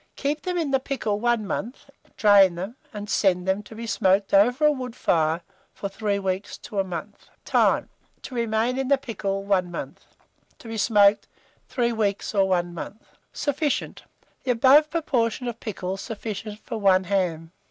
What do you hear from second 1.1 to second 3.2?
1 month, drain them, and